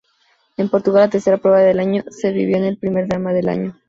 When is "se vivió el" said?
2.09-2.79